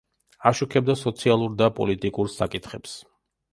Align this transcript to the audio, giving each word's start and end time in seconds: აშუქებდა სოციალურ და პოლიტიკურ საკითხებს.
აშუქებდა 0.51 0.95
სოციალურ 1.01 1.53
და 1.61 1.69
პოლიტიკურ 1.81 2.35
საკითხებს. 2.39 2.99